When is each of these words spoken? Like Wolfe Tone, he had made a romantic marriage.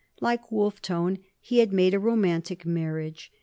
Like 0.19 0.51
Wolfe 0.51 0.81
Tone, 0.81 1.19
he 1.39 1.59
had 1.59 1.71
made 1.71 1.93
a 1.93 1.99
romantic 1.99 2.65
marriage. 2.65 3.31